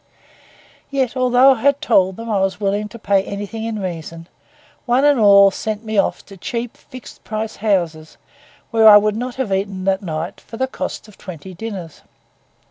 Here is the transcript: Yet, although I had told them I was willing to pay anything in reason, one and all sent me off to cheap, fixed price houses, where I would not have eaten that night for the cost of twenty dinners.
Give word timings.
Yet, 0.89 1.15
although 1.15 1.51
I 1.53 1.61
had 1.61 1.79
told 1.79 2.15
them 2.17 2.27
I 2.27 2.39
was 2.39 2.59
willing 2.59 2.87
to 2.87 2.97
pay 2.97 3.21
anything 3.21 3.63
in 3.65 3.77
reason, 3.79 4.27
one 4.87 5.05
and 5.05 5.19
all 5.19 5.51
sent 5.51 5.85
me 5.85 5.95
off 5.99 6.25
to 6.25 6.37
cheap, 6.37 6.75
fixed 6.75 7.23
price 7.23 7.57
houses, 7.57 8.17
where 8.71 8.87
I 8.87 8.97
would 8.97 9.15
not 9.15 9.35
have 9.35 9.53
eaten 9.53 9.83
that 9.83 10.01
night 10.01 10.41
for 10.41 10.57
the 10.57 10.65
cost 10.65 11.07
of 11.07 11.19
twenty 11.19 11.53
dinners. 11.53 12.01